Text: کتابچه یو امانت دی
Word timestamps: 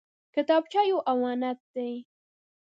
کتابچه 0.33 0.81
یو 0.89 0.97
امانت 1.13 1.59
دی 1.73 1.91